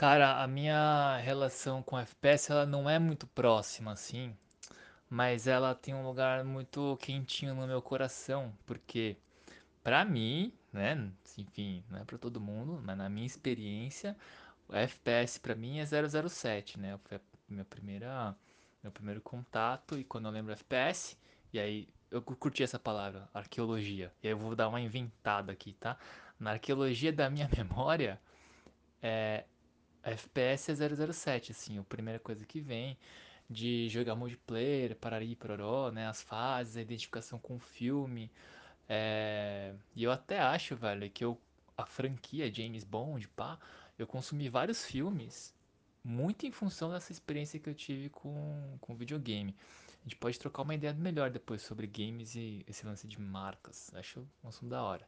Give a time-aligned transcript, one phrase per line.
[0.00, 4.34] Cara, a minha relação com FPS ela não é muito próxima assim,
[5.10, 9.18] mas ela tem um lugar muito quentinho no meu coração, porque
[9.82, 14.16] pra mim, né, enfim, não é pra todo mundo, mas na minha experiência,
[14.70, 16.98] o FPS pra mim é 007, né?
[17.04, 18.34] Foi a minha primeira
[18.82, 21.18] meu primeiro contato e quando eu lembro FPS,
[21.52, 24.10] e aí eu curti essa palavra, arqueologia.
[24.22, 25.98] E aí eu vou dar uma inventada aqui, tá?
[26.38, 28.18] Na arqueologia da minha memória,
[30.02, 32.96] FPS é 007, assim, a primeira coisa que vem
[33.48, 38.30] de jogar multiplayer, parari, pororó, né, as fases, a identificação com o filme.
[38.88, 39.74] É...
[39.94, 41.38] E eu até acho, velho, que eu,
[41.76, 43.58] a franquia James Bond, pá,
[43.98, 45.54] eu consumi vários filmes
[46.02, 49.54] muito em função dessa experiência que eu tive com, com videogame.
[50.00, 53.90] A gente pode trocar uma ideia melhor depois sobre games e esse lance de marcas.
[53.94, 55.06] Acho um assunto da hora.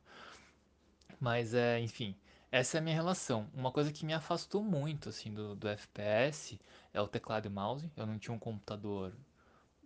[1.18, 2.14] Mas é, enfim,
[2.52, 3.48] essa é a minha relação.
[3.54, 6.60] Uma coisa que me afastou muito assim do, do FPS
[6.92, 7.90] é o teclado e mouse.
[7.96, 9.14] Eu não tinha um computador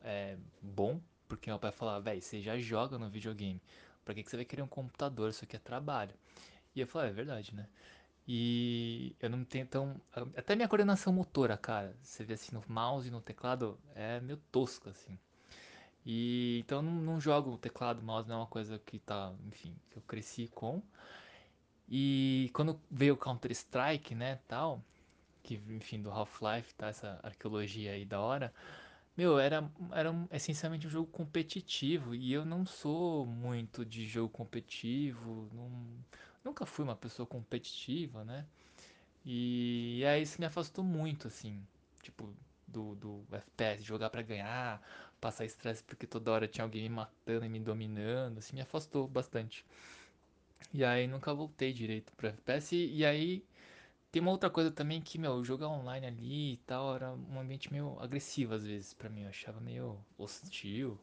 [0.02, 3.62] é, bom, porque meu pai falava, véi, você já joga no videogame.
[4.04, 5.30] Pra que, que você vai querer um computador?
[5.30, 6.12] Isso aqui é trabalho.
[6.74, 7.68] E eu falei, é verdade, né?
[8.26, 10.00] E eu não tenho tão.
[10.36, 11.96] Até minha coordenação motora, cara.
[12.02, 15.16] Você vê assim no mouse e no teclado, é meio tosco, assim.
[16.04, 19.98] E então não, não jogo teclado, mouse, não é uma coisa que tá, enfim, que
[19.98, 20.82] eu cresci com.
[21.88, 24.82] E quando veio o Counter-Strike, né, tal,
[25.42, 28.52] que enfim, do Half-Life, tá, essa arqueologia aí da hora,
[29.16, 34.28] meu, era, era um- essencialmente um jogo competitivo e eu não sou muito de jogo
[34.30, 35.70] competitivo, não,
[36.44, 38.46] nunca fui uma pessoa competitiva, né?
[39.24, 41.60] E, aí isso me afastou muito, assim,
[42.02, 42.32] tipo,
[42.66, 44.80] do, do FPS, jogar pra ganhar,
[45.20, 49.08] passar estresse porque toda hora tinha alguém me matando e me dominando, assim, me afastou
[49.08, 49.64] bastante.
[50.72, 52.74] E aí nunca voltei direito pro FPS.
[52.76, 53.44] E, e aí
[54.12, 57.72] tem uma outra coisa também que, meu, jogar online ali e tal era um ambiente
[57.72, 59.22] meio agressivo às vezes pra mim.
[59.22, 60.98] Eu achava meio hostil.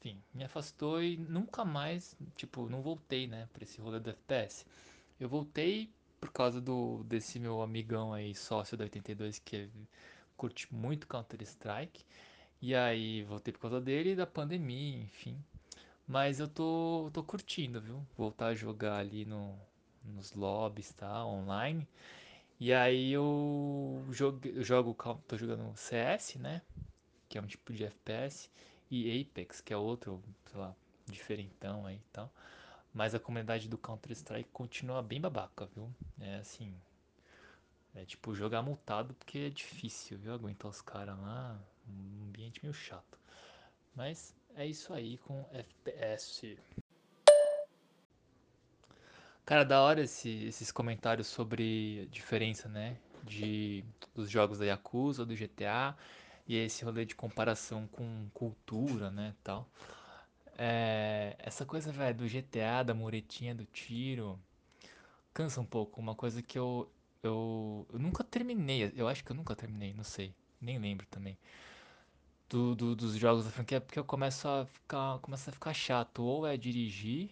[0.00, 4.66] Enfim, me afastou e nunca mais, tipo, não voltei, né, pra esse rolê do FPS.
[5.20, 5.90] Eu voltei
[6.20, 9.68] por causa do desse meu amigão aí, sócio da 82, que
[10.36, 12.04] curte muito Counter-Strike.
[12.60, 15.36] E aí voltei por causa dele e da pandemia, enfim.
[16.06, 18.04] Mas eu tô, tô curtindo, viu?
[18.16, 19.58] Voltar a jogar ali no,
[20.04, 21.24] nos lobbies, tá?
[21.26, 21.86] Online.
[22.60, 24.96] E aí eu jogo, jogo,
[25.28, 26.62] tô jogando CS, né?
[27.28, 28.50] Que é um tipo de FPS.
[28.90, 30.74] E Apex, que é outro, sei lá,
[31.06, 32.30] diferentão aí e tal.
[32.94, 35.90] Mas a comunidade do Counter-Strike continua bem babaca, viu?
[36.20, 36.74] É assim,
[37.94, 40.32] é tipo jogar multado porque é difícil, viu?
[40.32, 41.58] Aguentar os caras lá.
[41.88, 43.18] Um ambiente meio chato.
[43.94, 46.58] Mas é isso aí com FPS.
[49.44, 52.96] Cara, da hora esse- esses comentários sobre diferença, né?
[53.24, 55.96] De, dos jogos da Yakuza, do GTA
[56.46, 59.34] e esse rolê de comparação com cultura, né?
[59.42, 59.68] Tal.
[60.58, 64.38] É, essa coisa, velho, do GTA, da muretinha, do tiro,
[65.34, 66.00] cansa um pouco.
[66.00, 66.90] Uma coisa que eu,
[67.22, 68.92] eu, eu nunca terminei.
[68.96, 70.34] Eu acho que eu nunca terminei, não sei.
[70.60, 71.36] Nem lembro também.
[72.52, 76.22] Do, do- dos jogos da franquia, porque eu começo a ficar, começa a ficar chato.
[76.22, 77.30] Ou é dirigir,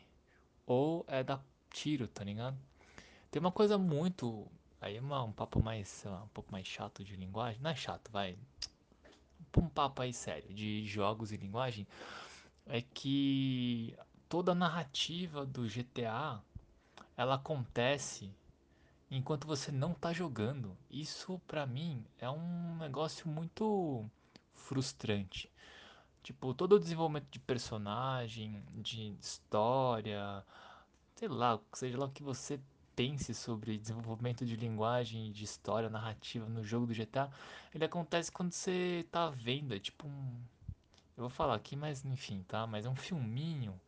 [0.67, 2.57] ou é dar tiro, tá ligado?
[3.31, 4.47] Tem uma coisa muito.
[4.81, 7.61] Aí é uma- um papo mais, lá, um pouco mais chato de linguagem.
[7.63, 8.37] Não é chato, vai.
[9.57, 11.87] Um papo aí sério de jogos e linguagem.
[12.67, 13.97] É que
[14.29, 16.41] toda a narrativa do GTA
[17.17, 18.33] ela acontece
[19.11, 20.77] enquanto você não tá jogando.
[20.91, 24.05] Isso pra mim é um negócio muito
[24.61, 25.51] frustrante.
[26.23, 30.45] Tipo, todo o desenvolvimento de personagem, de história,
[31.17, 32.61] sei lá, seja lá o que você
[32.95, 37.31] pense sobre desenvolvimento de linguagem, de história, narrativa no jogo do GTA,
[37.75, 40.41] ele acontece quando você tá vendo, é tipo um,
[41.17, 42.67] eu vou falar aqui, mas enfim, tá?
[42.67, 43.81] Mas é um filminho.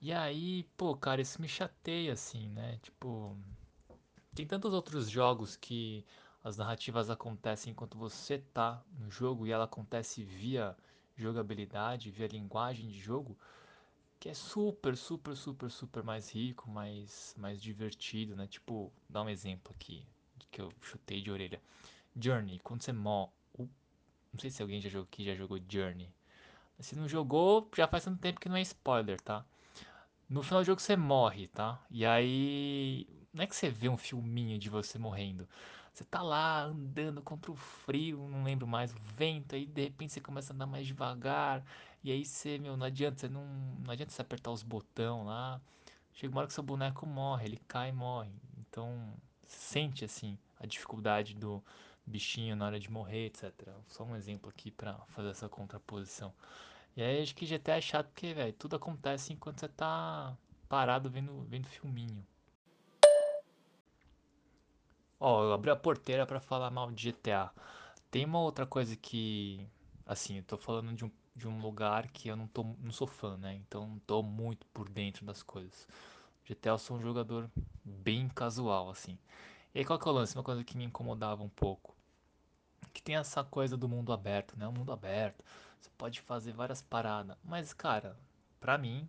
[0.00, 2.78] E aí, pô, cara, isso me chateia assim, né?
[2.82, 3.36] Tipo,
[4.34, 6.04] tem tantos outros jogos que
[6.44, 10.76] as narrativas acontecem enquanto você tá no jogo e ela acontece via
[11.16, 13.36] jogabilidade, via linguagem de jogo,
[14.18, 18.46] que é super, super, super, super mais rico, mais, mais divertido, né?
[18.46, 20.06] Tipo, dá um exemplo aqui
[20.50, 21.60] que eu chutei de orelha.
[22.14, 26.08] Journey, quando você morre, não sei se alguém já jogou aqui já jogou Journey.
[26.78, 29.44] Se não jogou, já faz tanto tempo que não é spoiler, tá?
[30.28, 31.80] No final do jogo você morre, tá?
[31.90, 35.48] E aí, não é que você vê um filminho de você morrendo.
[35.92, 40.12] Você tá lá andando contra o frio, não lembro mais, o vento, aí de repente
[40.12, 41.62] você começa a andar mais devagar.
[42.02, 43.44] E aí você, meu, não adianta, você não,
[43.84, 45.60] não adianta você apertar os botão lá.
[46.14, 48.30] Chega uma hora que seu boneco morre, ele cai e morre.
[48.58, 49.14] Então,
[49.46, 51.62] sente assim a dificuldade do
[52.06, 53.52] bichinho na hora de morrer, etc.
[53.86, 56.32] Só um exemplo aqui para fazer essa contraposição.
[56.96, 60.36] E aí acho que GTA é chato porque, velho, tudo acontece enquanto você tá
[60.68, 62.26] parado vendo, vendo filminho.
[65.24, 67.48] Ó, eu abri a porteira para falar mal de GTA.
[68.10, 69.64] Tem uma outra coisa que,
[70.04, 73.06] assim, eu tô falando de um, de um lugar que eu não, tô, não sou
[73.06, 73.54] fã, né?
[73.54, 75.86] Então não tô muito por dentro das coisas.
[76.44, 77.48] GTA eu sou um jogador
[77.84, 79.16] bem casual, assim.
[79.72, 80.36] E aí qual que é o lance?
[80.36, 81.94] Uma coisa que me incomodava um pouco.
[82.92, 84.66] Que tem essa coisa do mundo aberto, né?
[84.66, 85.44] O mundo aberto.
[85.80, 87.36] Você pode fazer várias paradas.
[87.44, 88.16] Mas, cara,
[88.58, 89.08] pra mim,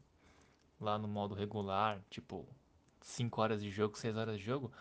[0.79, 2.45] lá no modo regular, tipo,
[3.01, 4.71] 5 horas de jogo, 6 horas de jogo,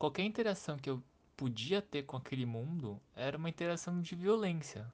[0.00, 1.02] qualquer interação que eu
[1.36, 4.90] podia ter com aquele mundo era uma interação de violência.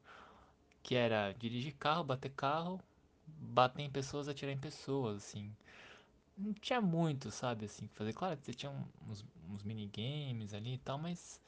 [0.82, 2.81] Que era dirigir carro, bater carro,
[3.26, 5.50] bater em pessoas, atirar em pessoas, assim.
[6.37, 8.12] Não tinha muito, sabe, assim, fazer.
[8.12, 8.73] Claro que você tinha
[9.08, 11.41] uns, uns minigames ali e tal, mas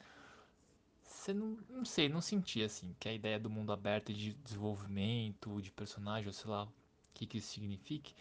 [1.03, 5.61] você não, não sei, não sentia assim que a ideia do mundo aberto de desenvolvimento
[5.61, 6.71] de personagem, ou sei lá o
[7.13, 8.15] que, que isso signifique,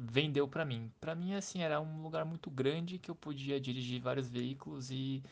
[0.00, 0.90] vendeu pra mim.
[0.98, 5.22] Pra mim, assim, era um lugar muito grande que eu podia dirigir vários veículos e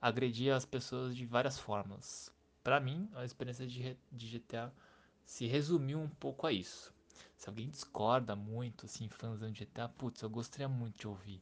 [0.00, 2.30] agredir as pessoas de várias formas.
[2.62, 4.70] Pra mim, a experiência de, de GTA
[5.24, 6.92] se resumiu um pouco a isso.
[7.36, 11.40] Se alguém discorda muito, assim, fãs de GTA, putz, eu gostaria muito de ouvir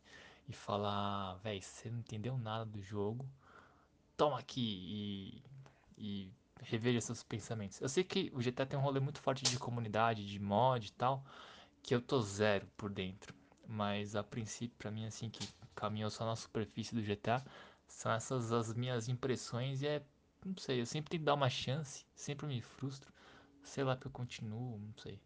[0.48, 3.26] e falar, véi, você não entendeu nada do jogo,
[4.16, 5.42] toma aqui
[5.98, 6.30] e, e
[6.62, 7.80] reveja seus pensamentos.
[7.80, 10.92] Eu sei que o GTA tem um rolê muito forte de comunidade, de mod e
[10.92, 11.24] tal,
[11.86, 13.32] que eu tô zero por dentro.
[13.66, 17.42] Mas a princípio, pra mim, assim, que caminhou só na superfície do GTA,
[17.86, 20.02] são essas as minhas impressões e é.
[20.44, 23.12] Não sei, eu sempre tenho que dar uma chance, sempre me frustro.
[23.62, 25.20] Sei lá que eu continuo, não sei.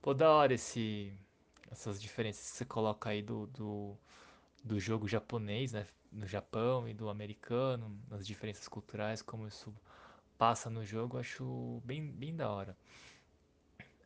[0.00, 1.12] Pô, da hora esse,
[1.70, 3.96] essas diferenças que você coloca aí do, do,
[4.64, 5.86] do jogo japonês, né?
[6.12, 9.74] No Japão e do americano, as diferenças culturais, como isso
[10.38, 12.76] passa no jogo, acho bem, bem da hora.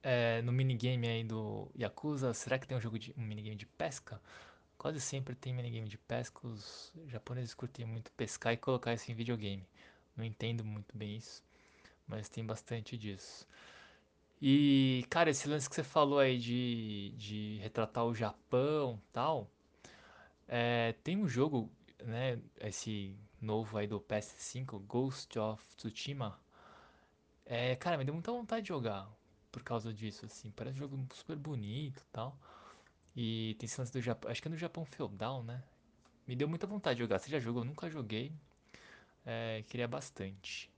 [0.03, 3.67] É, no minigame aí do Yakuza, será que tem um jogo de um minigame de
[3.67, 4.21] pesca?
[4.79, 9.15] Quase sempre tem minigame de pesca, os japoneses curtem muito pescar e colocar isso em
[9.15, 9.67] videogame.
[10.17, 11.43] Não entendo muito bem isso,
[12.07, 13.47] mas tem bastante disso.
[14.41, 19.51] E, cara, esse lance que você falou aí de, de retratar o Japão tal,
[20.49, 21.71] é, tem um jogo,
[22.03, 26.39] né, esse novo aí do PS5, Ghost of Tsushima.
[27.45, 29.09] É, cara, me deu muita vontade de jogar
[29.51, 30.51] por causa disso, assim.
[30.51, 32.37] Parece um jogo super bonito e tal.
[33.17, 35.63] E tem esse do Japão, acho que é no Japão feudal, né?
[36.27, 37.19] Me deu muita vontade de jogar.
[37.19, 37.63] Você já jogou?
[37.63, 38.33] Eu nunca joguei.
[39.27, 40.71] É, queria bastante.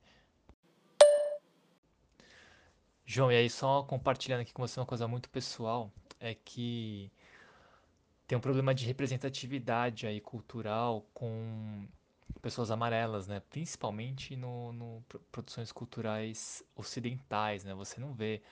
[3.05, 7.13] João, e aí só compartilhando aqui com você uma coisa muito pessoal, é que
[8.27, 11.87] tem um problema de representatividade aí cultural com
[12.41, 13.41] pessoas amarelas, né?
[13.51, 17.75] Principalmente no, no produções culturais ocidentais, né?
[17.75, 18.43] Você não vê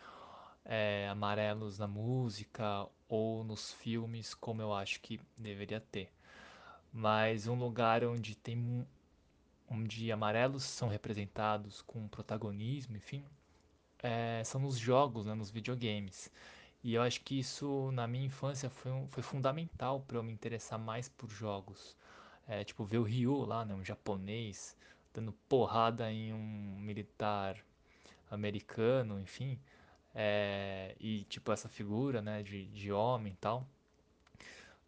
[0.64, 6.12] é, amarelos na música ou nos filmes como eu acho que deveria ter.
[6.92, 8.86] Mas um lugar onde tem
[9.68, 13.24] onde amarelos são representados com protagonismo, enfim,
[14.02, 16.30] é, são nos jogos, né, nos videogames.
[16.82, 20.32] E eu acho que isso na minha infância foi, um, foi fundamental para eu me
[20.32, 21.96] interessar mais por jogos.
[22.48, 24.76] É, tipo, ver o Ryu lá, né, um japonês,
[25.14, 27.56] dando porrada em um militar
[28.30, 29.58] americano, enfim.
[30.14, 33.66] É, e tipo, essa figura né, de, de homem e tal.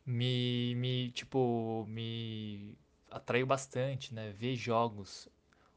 [0.05, 2.77] Me, me, tipo, me
[3.11, 4.33] atraiu bastante, né?
[4.33, 5.29] Ver jogos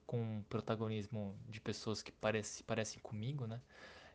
[0.05, 3.61] com protagonismo de pessoas que parece, parecem comigo, né?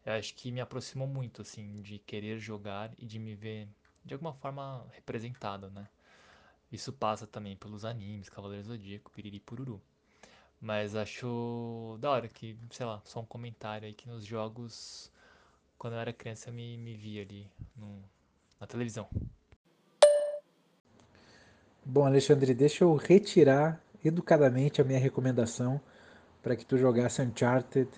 [0.04, 3.68] Eu acho que me aproximou muito, assim, de querer jogar e de me ver
[4.04, 5.88] de alguma forma representado, né?
[6.70, 9.80] Isso passa também pelos animes, Cavaleiro Zodíaco, Piriri Pururu.
[10.60, 15.10] Mas acho da hora que, sei lá, só um comentário aí que nos jogos,
[15.78, 18.02] quando eu era criança, eu me, me via ali no,
[18.60, 19.08] na televisão.
[21.84, 25.80] Bom, Alexandre, deixa eu retirar educadamente a minha recomendação
[26.42, 27.88] para que tu jogasse Uncharted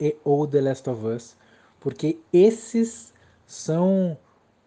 [0.00, 1.36] e ou The Last of Us,
[1.80, 3.12] porque esses
[3.46, 4.16] são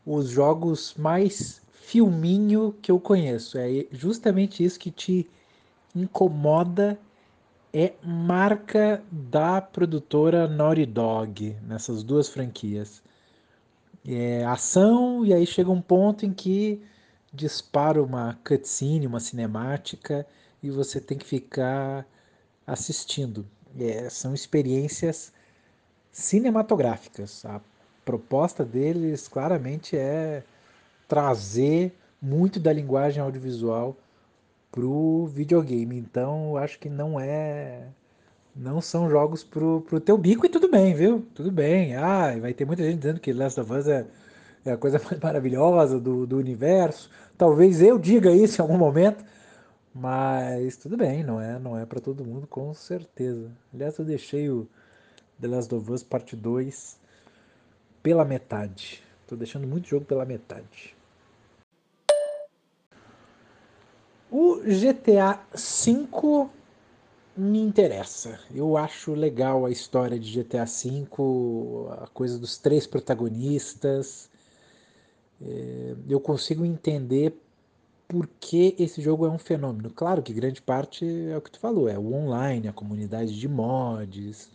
[0.05, 3.59] os jogos mais filminho que eu conheço.
[3.59, 5.29] É justamente isso que te
[5.95, 6.99] incomoda
[7.71, 13.03] é marca da produtora Naughty Dog nessas duas franquias.
[14.03, 16.81] É ação e aí chega um ponto em que
[17.31, 20.25] dispara uma cutscene, uma cinemática
[20.63, 22.07] e você tem que ficar
[22.65, 23.45] assistindo.
[23.77, 25.31] É, são experiências
[26.11, 27.45] cinematográficas.
[27.45, 27.61] A
[28.03, 30.43] proposta deles claramente é
[31.07, 33.95] trazer muito da linguagem audiovisual
[34.71, 35.97] pro videogame.
[35.97, 37.87] Então, acho que não é
[38.55, 41.25] não são jogos pro, pro teu bico e tudo bem, viu?
[41.35, 41.95] Tudo bem.
[41.95, 44.05] Ah, vai ter muita gente dizendo que Last of Us é,
[44.65, 47.09] é a coisa mais maravilhosa do, do universo.
[47.37, 49.25] Talvez eu diga isso em algum momento,
[49.93, 53.51] mas tudo bem, não é, não é para todo mundo, com certeza.
[53.73, 54.67] Aliás, eu deixei o
[55.41, 56.97] The Last of Us Parte 2
[58.01, 59.03] pela metade.
[59.27, 60.94] Tô deixando muito jogo pela metade.
[64.37, 66.49] O GTA V
[67.37, 68.37] me interessa.
[68.53, 71.07] Eu acho legal a história de GTA V,
[72.03, 74.29] a coisa dos três protagonistas.
[75.41, 77.33] É, eu consigo entender
[78.09, 79.89] por que esse jogo é um fenômeno.
[79.89, 83.47] Claro que grande parte é o que tu falou, é o online, a comunidade de
[83.47, 84.51] mods.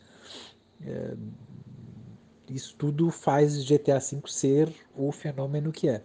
[0.84, 1.16] É,
[2.50, 6.02] isso tudo faz GTA V ser o fenômeno que é.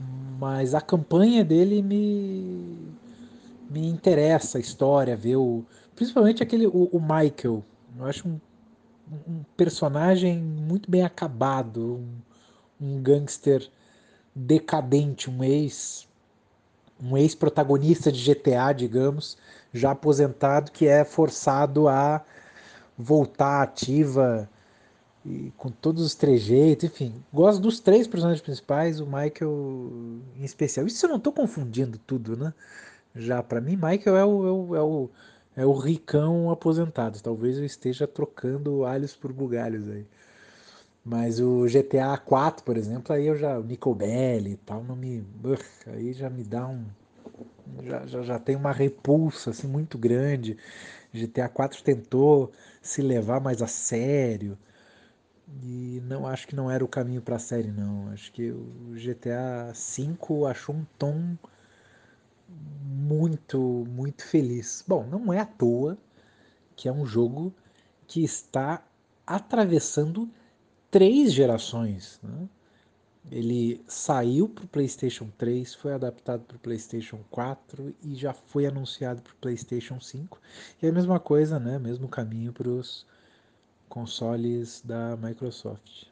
[0.00, 2.94] Mas a campanha dele me,
[3.68, 5.64] me interessa, a história, ver o.
[5.96, 6.66] Principalmente aquele.
[6.66, 7.64] O, o Michael.
[7.98, 8.38] Eu acho um,
[9.26, 11.96] um personagem muito bem acabado.
[11.96, 12.18] Um,
[12.80, 13.68] um gangster
[14.34, 16.06] decadente, um ex.
[17.02, 19.36] Um ex-protagonista de GTA, digamos,
[19.72, 22.24] já aposentado, que é forçado a
[22.96, 24.48] voltar ativa
[25.24, 27.14] e com todos os trejeitos, enfim.
[27.32, 30.86] Gosto dos três personagens principais, o Michael em especial.
[30.86, 32.54] Isso eu não estou confundindo tudo, né?
[33.14, 35.10] Já para mim, Michael é o, é o, é o,
[35.56, 37.20] é o ricão aposentado.
[37.20, 40.06] Talvez eu esteja trocando alhos por bugalhos aí.
[41.04, 43.58] Mas o GTA 4, por exemplo, aí eu já.
[43.58, 45.24] O Nico Belli e tal, não me.
[45.86, 46.84] Aí já me dá um.
[47.84, 50.56] Já, já, já tem uma repulsa assim, muito grande.
[51.12, 54.58] GTA 4 tentou se levar mais a sério
[55.62, 58.08] e não acho que não era o caminho para a série, não.
[58.08, 61.36] Acho que o GTA V achou um tom
[62.48, 64.84] muito, muito feliz.
[64.86, 65.96] Bom, não é à toa
[66.76, 67.52] que é um jogo
[68.06, 68.82] que está
[69.26, 70.30] atravessando
[70.90, 72.20] três gerações.
[72.22, 72.48] Né?
[73.30, 78.66] Ele saiu para o PlayStation 3, foi adaptado para o PlayStation 4 e já foi
[78.66, 80.40] anunciado para o PlayStation 5.
[80.80, 81.78] E é a mesma coisa, né?
[81.78, 83.04] Mesmo caminho para os
[83.88, 86.06] consoles da Microsoft.